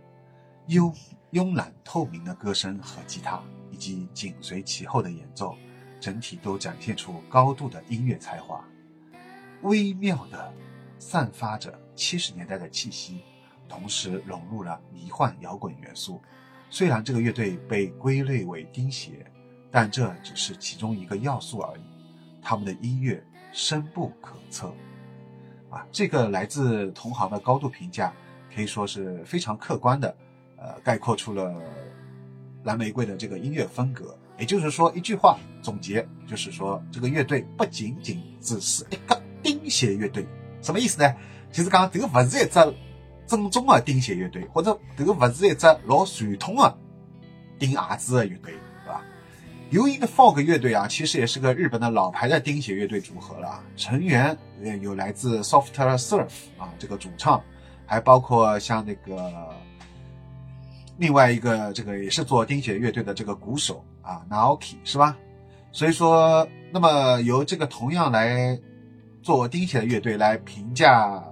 [0.68, 0.90] 优
[1.32, 5.56] 慵懒透明的歌声和吉他。”以及紧随其后的演奏，
[6.00, 8.62] 整体都展现出高度的音乐才华，
[9.62, 10.52] 微妙的
[10.98, 13.20] 散发着七十年代的气息，
[13.68, 16.20] 同时融入了迷幻摇滚元素。
[16.68, 19.24] 虽然这个乐队被归类为钉鞋，
[19.70, 21.82] 但这只是其中一个要素而已。
[22.42, 24.74] 他们的音乐深不可测，
[25.70, 28.12] 啊，这个来自同行的高度评价
[28.54, 30.14] 可以说是非常客观的，
[30.60, 31.54] 呃，概括出了
[32.64, 34.16] 蓝玫瑰的这个音乐风格。
[34.38, 40.26] 也就是说，一句话总结就是说，这个乐队不仅仅只是一个钉鞋乐队，
[40.62, 41.14] 什么意思呢？
[41.52, 42.74] 其实讲这个不是一只
[43.26, 46.78] 正宗的钉鞋乐队，或者这个不是一只老传统的
[47.58, 48.54] 钉鞋子的乐队，
[48.84, 49.02] 对吧？
[49.70, 54.36] 游音的 folk 乐队啊，其实也是个日本的老牌的钉鞋乐队组合了，成员
[54.80, 57.42] 有来自 Soft Surf 啊这个主唱，
[57.84, 59.54] 还包括像那个
[61.00, 63.82] 另外一个这个也是做钉鞋乐队的这个鼓手。
[64.02, 65.16] 啊，Naoki 是吧？
[65.72, 68.58] 所以说，那么由这个同样来
[69.22, 71.22] 做钉鞋的乐队来评价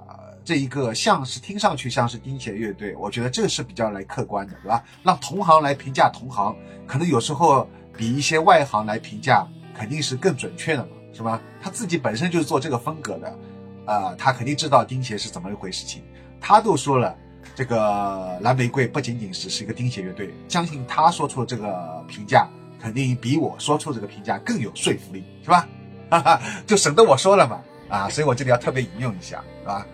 [0.44, 4.84] 这一个像是听上去像是钉鞋乐队，我觉得这是比较来客观的，对吧？
[5.02, 6.54] 让同行来评价同行，
[6.86, 11.40] 可能有时候比一些外行来评价肯定是更准确的嘛，是吧？
[11.60, 13.38] 他自己本身就是做这个风格的，
[13.86, 16.02] 啊，他肯定知道钉鞋是怎么一回事情。
[16.40, 17.16] 他都说了，
[17.58, 22.46] 这个蓝玫瑰不仅仅是是一个钉鞋乐队，相信他说出这个评价。
[22.80, 25.66] 肯定比我说出这个评价更有说服力，是吧？
[26.08, 29.84] 哈哈，就省得我说了嘛，啊，所以我这里要特别引用一下，是吧？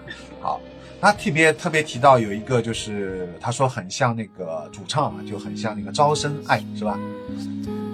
[0.42, 0.60] 好，
[1.00, 6.98] 他特别特别提到有一个，就是他说很像那个主唱啊，就很像那个招生爱，是吧？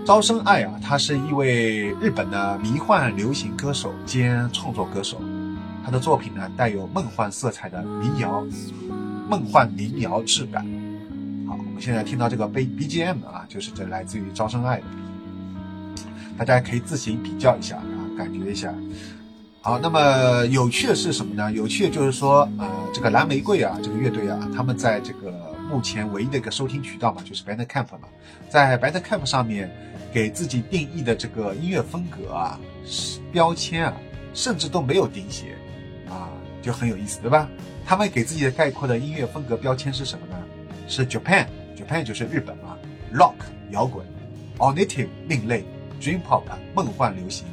[0.04, 5.22] 招生爱啊，他是一位日本的迷幻流行歌手兼创作歌手，
[5.84, 8.44] 他的作品呢带有梦幻色彩的民谣，
[9.30, 10.66] 梦幻民谣质感。
[11.46, 14.84] 好，我们现在听到这个 B B G M 啊，就是这来自于招生爱的，
[16.36, 18.74] 大家可以自行比较一下啊，感觉一下。
[19.60, 21.52] 好，那么有趣的是什么呢？
[21.52, 25.32] 有趣的就是说，呃，这个蓝玫瑰啊，这个乐队啊，他们在这个
[25.70, 28.08] 目前唯一的一个收听渠道嘛，就是 Bandcamp 嘛，
[28.48, 29.70] 在 Bandcamp 上面
[30.12, 32.58] 给自己定义的这个音乐风格啊、
[33.30, 33.92] 标签啊，
[34.34, 35.54] 甚至都没有钉鞋
[36.08, 36.26] 啊，
[36.60, 37.48] 就很有意思，对吧？
[37.84, 40.36] 他们给自己的概括的音乐风格标签是什么呢？
[40.86, 41.46] 是 Japan。
[41.76, 42.76] Japan 就是日本嘛
[43.14, 43.36] ，Rock
[43.70, 44.06] 摇滚
[44.58, 45.64] ，Alternative 另类
[46.00, 46.42] ，Dream Pop
[46.74, 47.46] 梦幻流行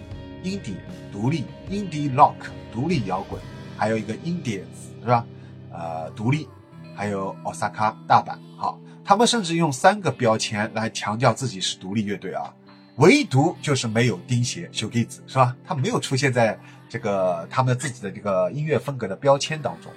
[0.43, 0.75] ，Indie
[1.13, 2.35] 独立，Indie Rock
[2.73, 3.41] 独立摇滚，
[3.77, 4.63] 还有一个 Indies
[5.01, 5.25] 是吧？
[5.71, 6.45] 呃，独立，
[6.93, 8.37] 还有 Osaka 大阪。
[8.57, 12.53] 好，他们甚至用三个标签来强调自己是独立乐队啊，
[12.97, 15.55] 唯独就是没有钉鞋 s h o g i z 是吧？
[15.65, 16.59] 他没有出现在
[16.89, 19.89] 这个他们自己的这个音乐风格的标签当中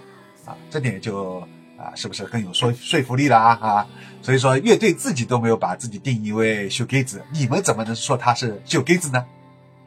[0.71, 1.47] 这点就。
[1.81, 3.59] 啊，是不是更有说说服力了啊？
[3.59, 3.87] 啊，
[4.21, 9.25] 所以说乐队自己都没有把自己定义为秀给子，你们怎么能说他是秀给子呢？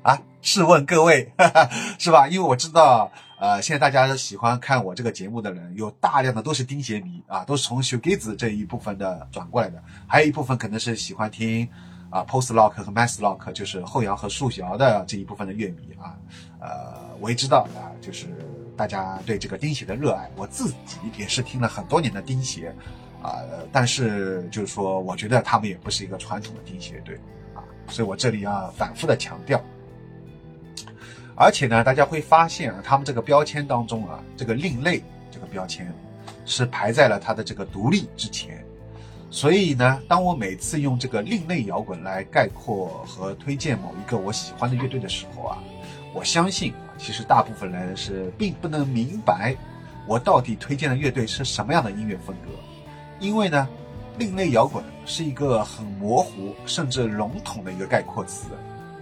[0.02, 2.28] 啊，试问各位，哈哈，是吧？
[2.28, 11.70] 因为我知道，呃，现在大家喜欢看我这个节目的人，有大量的都是钉鞋迷啊，都是从秀给子这一部分的转过来的，还有一部分可能是喜欢听
[12.10, 16.18] 啊 post rock 和 mass rock，就是后摇和速摇的这一部分的乐迷啊，
[16.60, 18.36] 呃，我也知道啊，就是。
[18.84, 22.76] 大家对这个钉鞋的热爱，我自己也是听了很多年的钉鞋，
[23.22, 23.40] 啊，
[23.72, 27.16] 但是就是说，我觉得他们也不是一个传统的钉鞋队，
[27.56, 29.58] 啊，所以我这里要反复的强调。
[31.34, 35.90] 而且呢，大家会发现啊，他们这个标签当中啊，这个另类这个标签
[36.46, 38.66] 是排在了他的这个独立之前。
[39.30, 45.58] 所以呢，当我每次用这个另类摇滚来概括和推荐某一个我喜欢的乐队的时候啊，
[46.14, 46.74] 我相信。
[46.96, 49.56] 其实大部分人是并不能明白
[50.06, 52.52] 我到底推荐的乐队是什么样的音乐风格，
[53.20, 53.68] 因为呢，
[54.20, 58.46] 另类摇滚是一个很模糊甚至笼统的一个概括词，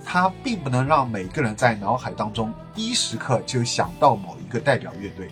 [0.05, 5.29] 它并不能让每个人在脑海当中第一时刻就想到某一个代表乐队，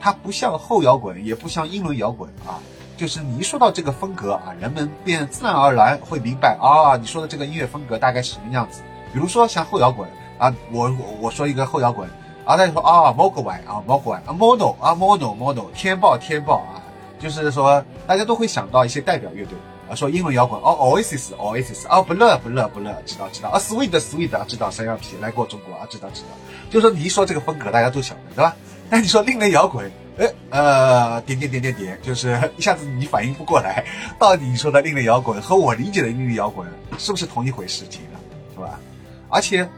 [0.00, 2.58] 它不像后摇滚，也不像英伦摇滚啊，
[2.96, 8.82] 就是你一说到这个风格啊，人们便自然而然会明白啊，你说的这个音乐风格大概是什么样子，
[9.14, 10.06] 比如说像后摇滚。
[10.42, 12.08] 啊，我我我说一个后摇滚，
[12.44, 16.82] 啊，他就说啊，Mogwai 啊，Mogwai 啊，Model 啊，Model Model 天爆天爆啊，
[17.20, 19.56] 就是说大家都会想到一些代表乐队
[19.88, 26.30] 啊，说英文摇滚哦，Oasis Oasis 啊，不乐不乐不乐，知道知道啊，Sweet Sweet 啊，知道三羊皮来过中国啊，知道知道，
[26.70, 28.56] 就说你一说这个风格，大家都晓得，对吧？
[28.90, 29.88] 但你说另类摇滚，
[30.18, 33.84] 哎呃，点点点点点，就是一下子你反应不过来，
[34.18, 36.66] 到底你说的另类摇滚和我理解的另类摇滚
[36.98, 38.18] 是不是同一回事情啊？
[38.52, 38.80] 是吧？
[39.28, 39.68] 而且。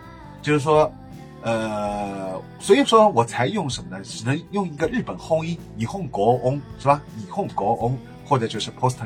[0.44, 0.92] 就是说，
[1.40, 4.04] 呃，所以说我才用什么呢？
[4.04, 7.00] 只能用一个日本轰音，你哄国翁是吧？
[7.16, 8.96] 你哄国翁或者就是 post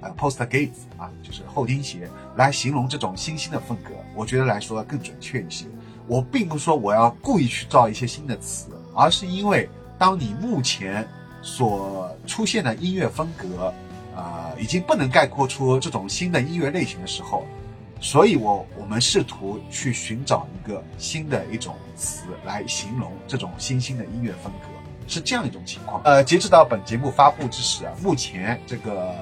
[0.00, 5.66] 呃 post gates 啊，就是后钉鞋，来形容这种新兴的风格，我觉得来说更准确一些。
[6.08, 11.06] 我并不是说我要故意去造一些新的词，而是因为当你目前
[11.42, 13.72] 所出现的音乐风格，
[14.16, 17.46] 啊，已经不能概括出这种新的音乐类型的时候，
[18.00, 24.68] 所以我我们试图去寻找一个新的一种词来形容这种新兴的音乐风格。
[25.10, 26.02] 是这样一种情况。
[26.04, 29.14] 呃，截止到本节目发布之时啊，目前这个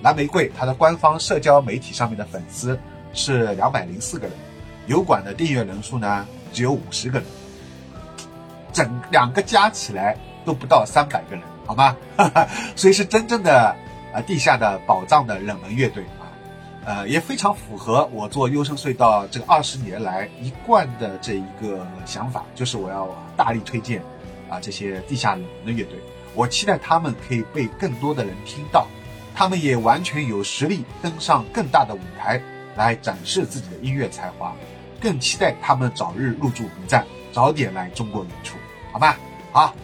[0.00, 2.78] 蓝玫瑰它的官方社交媒体上面的粉丝
[3.12, 4.36] 是两百零四个人，
[4.86, 7.26] 油管的订阅人数呢只有五十个人，
[8.72, 11.96] 整两个加起来都不到三百个人，好吗？
[12.76, 13.74] 所以是真正的
[14.14, 16.04] 呃地下的宝藏的冷门乐队，
[16.84, 24.02] 呃也非常符合我做优生隧道这个二十年来一贯的这一个想法，就是我要大力推荐。
[24.50, 25.98] 啊，这些地下冷门的乐队，
[26.34, 28.86] 我期待他们可以被更多的人听到，
[29.34, 32.38] 他们也完全有实力登上更大的舞台
[32.76, 34.54] 来展示自己的音乐才华，
[35.00, 38.58] 更期待他们早日入驻 B 站，早点来中国演出，
[38.92, 39.16] 好吧？
[39.52, 39.74] 好，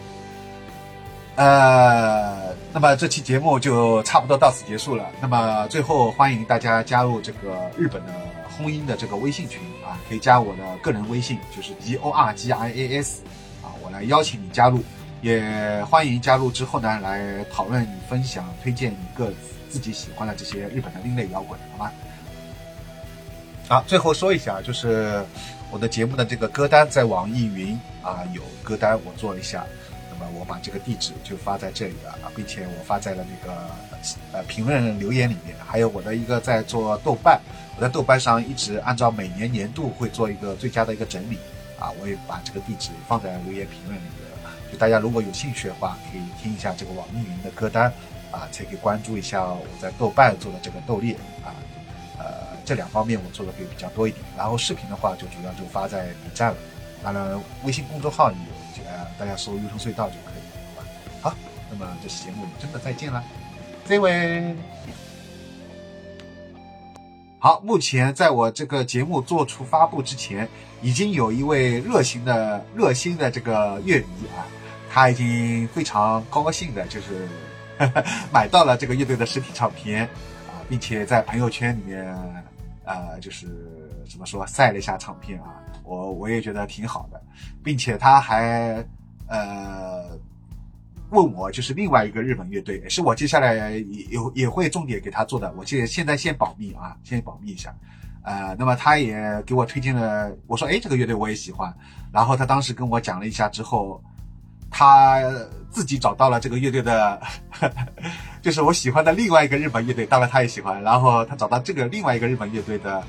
[1.39, 5.07] 呃，那么这期节目就差不多到此结束了。
[5.21, 8.13] 那么最后欢迎大家加入这个日本的
[8.51, 13.23] 婚姻的这个微信群啊，可以加我的个人微信，就是 G O R G I A S。
[13.85, 14.83] 我来邀请你加入，
[15.23, 19.33] 也欢迎加入之后呢，来讨论、分享、推荐你个
[19.71, 21.93] 自己喜欢的这些日本的另类摇滚，好吗？
[23.69, 25.25] 好，最后说一下，就是
[25.71, 29.65] 我的节目的这个歌单在网易云啊有歌单，我做一下，
[30.39, 33.71] 我把这个地址就发在这里了啊，并且我发在了那个
[34.33, 37.41] 呃评论留言里面，还有我的一个在做豆瓣，
[37.77, 41.39] 我在豆瓣上一直按照每年年度会做一个最佳的一个整理。
[41.79, 47.85] 啊，我也把这个地址放在留言评论里面，就大家如果有兴趣的话，可以听一下这个网易云的歌单，
[48.33, 51.55] 啊，可以关注一下我在豆瓣做的这个豆列，啊，
[52.19, 52.25] 呃，
[52.65, 54.25] 这两方面我做的会比较多一点。
[54.37, 56.57] 然后视频的话，就主要就发在 B 站了，
[57.01, 58.53] 当然微信公众号里有，
[59.19, 60.43] 大家搜“优声隧道”就可以
[60.77, 60.85] 了，
[61.23, 61.37] 好吧？
[61.37, 61.37] 好，
[61.71, 63.23] 那么这期节目我们真的再见了，
[63.87, 64.55] 这位。
[67.41, 70.49] 好，目前在我这个节目做出发布之前，
[70.83, 74.43] 已经有一位热心的热心的这个乐迷啊，
[74.91, 77.29] 他已经非常高兴的，就是
[78.33, 80.03] 买到了这个乐队的实体唱片
[80.49, 82.13] 啊，并且在朋友圈里面，
[82.85, 83.47] 呃，就是
[84.11, 87.23] 怎么说晒了一下唱片啊，我我也觉得挺好的，
[87.63, 88.85] 并且他还
[89.29, 90.19] 呃。
[91.11, 95.51] 问我就是另外一个日本乐队，是我接下来也也也会重点给他做的。
[95.57, 97.75] 我现现在先保密啊，先保密一下。
[98.23, 101.75] 呃，那么他也给我推荐了，我说哎，这个乐队我也喜欢。
[102.13, 104.05] 然后他当时跟我讲了一下之后，
[104.71, 105.23] 他
[105.71, 107.23] 自己找到了这个乐队的，
[108.43, 110.83] 就是我喜欢的另外一个日本乐队，当然他也喜欢。
[110.83, 113.03] 然后他找到这个另外一个日本乐队的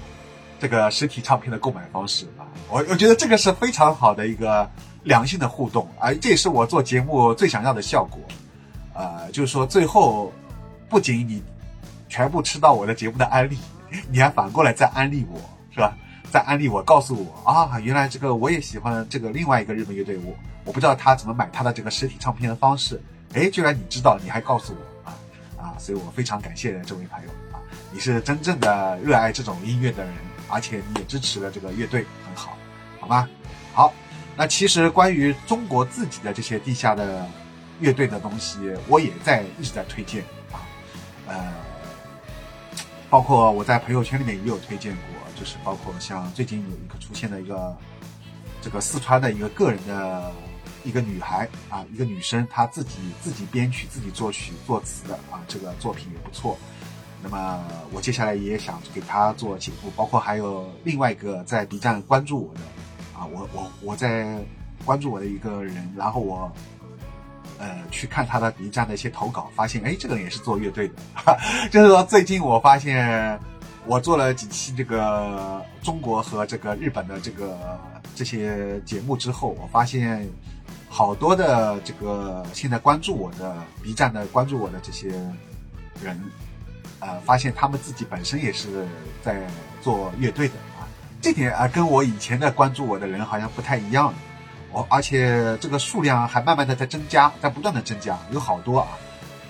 [0.58, 4.72] 这个实体唱片的购买方式啊，我我觉得这个是非常好的一个。
[5.04, 8.20] 良性的互动，啊，这也是我做节目最想要的效果，
[8.94, 10.32] 呃，就是说最后，
[10.90, 11.42] 不仅你
[12.08, 13.58] 全部吃到我的节目的安利，
[14.10, 15.40] 你还反过来再安利我，
[15.72, 15.96] 是吧？
[16.30, 20.36] 再安利我，告诉我啊，原来这个我也喜欢这个另外一个日本乐队，我
[20.66, 23.02] 我不知道他怎么买他的这个实体唱片的方式，
[23.34, 25.16] 哎，居然你知道，你还告诉我啊
[25.58, 27.58] 啊，所以我非常感谢这位朋友啊，
[27.92, 30.14] 你是真正的热爱这种音乐的人，
[30.50, 32.58] 而且你也支持了这个乐队，很好，
[33.00, 33.28] 好吗？
[33.74, 33.94] 好。
[34.40, 37.28] 那其实关于中国自己的这些地下的
[37.82, 40.24] 乐队的东西，我也在一直在推荐
[40.54, 40.64] 啊，
[41.28, 41.54] 呃，
[43.10, 47.76] 包括我在朋友圈里面也有推荐过，就是包括像最近有一个出现的一个
[48.62, 50.32] 这个四川的一个个人的
[50.86, 56.58] 一个女孩啊，一个女生，她自己自己编曲、自己作曲作词的啊，这个作品也不错。
[57.22, 57.62] 那么
[57.92, 62.62] 我接下来也想给她做节目，包括还有另外一个在 B 站关注我的。
[63.20, 64.40] 啊，我我我在
[64.86, 66.50] 关注我的一个人，然后我
[67.58, 71.38] 呃去看他的 B 站的一些投稿，发现哎，这个人也是做乐队的，哈
[71.70, 73.38] 就是说最近我发现
[73.86, 77.78] 我做了几期这个中国和这个日本的这个
[78.16, 80.26] 这些节目之后，我发现
[80.88, 85.10] 好多的这个现在关注我的 B 站的关注我的这些
[86.02, 86.18] 人，
[87.00, 88.88] 呃，发现他们自己本身也是
[89.22, 89.46] 在
[89.82, 90.54] 做乐队的。
[91.22, 94.14] 这点啊，跟我以前的关注我的人好像不太一样，
[94.72, 98.88] 我而且这个数量还慢慢的在增加，在不断的增加，有好多啊，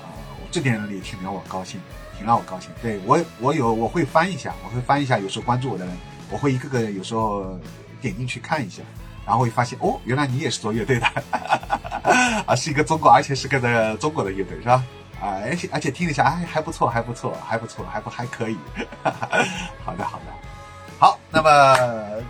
[0.02, 0.10] 啊，
[0.52, 1.80] 这点也挺让我高兴，
[2.18, 2.72] 挺让我高兴。
[2.82, 5.96] 对我，我有我会翻一下，我会翻一下，有时候关注我的人，
[6.32, 7.60] 我会一个个有时候
[8.02, 8.82] 点进去看一下，
[9.26, 11.08] 然后会发现哦，原来你也是做乐队的，
[12.48, 14.84] 啊，是一个中国，而且是个的中国的乐队，是吧？
[15.22, 18.58] 啊，而且而且听了一下，哎，还不错，还不错，还不错，还不还可以。
[19.86, 20.34] 好的，好的，
[21.32, 22.24] 那么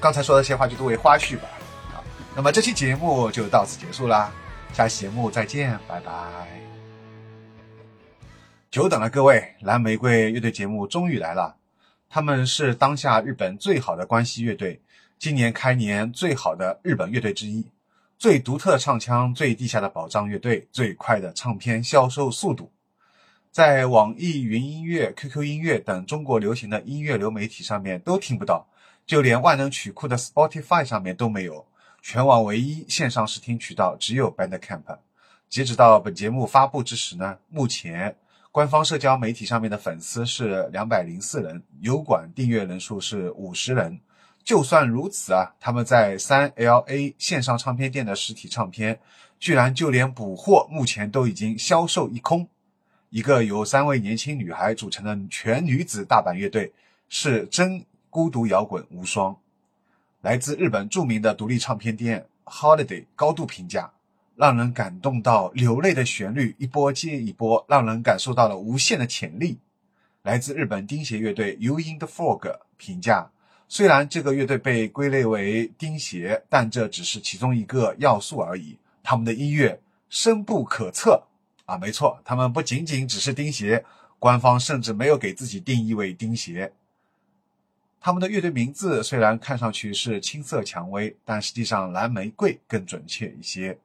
[0.00, 1.48] 刚才说的这些话就作为花絮吧。
[1.92, 4.32] 好，那么这期节目就到此结束啦，
[4.72, 6.12] 下期节目再见，拜拜。
[8.70, 11.56] 久等了各位，蓝玫瑰乐队节目终于来了。
[12.08, 14.80] 他们是当下日本最好的关系乐队，
[15.18, 17.64] 今年开年最好的日本乐队之一。
[18.18, 22.70] 最独特唱腔，最地下的宝藏乐队，最快的唱片销售速度，
[23.50, 28.64] 在网易云音乐、QQ 音乐等中国流行的音乐流媒体上面都听不到，
[29.04, 31.66] 就连万能曲库的 Spotify 上面都没有。
[32.00, 34.98] 全网唯一线上试听渠道只有 Bandcamp。
[35.48, 38.14] 截止到本节目发布之时呢，目前
[38.52, 43.98] 官方社交媒体上面的粉丝是两百零四人，油管订阅人数是五十人。
[44.44, 49.00] 就算如此啊，他们在三 LA 线上唱片店的实体唱片，
[49.40, 52.48] 居然就连补货目前都已经销售一空。
[53.10, 56.72] 一个由三位年轻女孩组成的全女子大阪乐队，
[57.08, 59.36] 是真孤独摇滚无双。
[60.20, 63.90] 来自日本著名的独立唱片店 Holiday 高度评价，
[64.36, 69.58] 让人感动到流泪的旋律一波接一波，让人感受到了无限的潜力。
[70.22, 73.32] 来自日本钉鞋乐队 You in the Fog 评价。
[73.66, 78.78] 虽然这个乐队被归类为钉鞋，但这只是其中一个要素而已。
[79.02, 81.24] 他们的音乐深不可测
[81.70, 83.84] 啊，没错，他们不仅仅只是钉鞋，
[84.18, 86.72] 官方甚至没有给自己定义为钉鞋。
[88.00, 93.78] 他们的乐队名字虽然看上去是青涩蔷薇，但实际上蓝玫瑰更准确一些。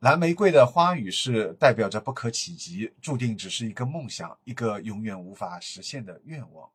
[0.00, 6.68] 蓝玫瑰的花语是代表着不可企及，注定只是一个梦想，一个永远无法实现的愿望。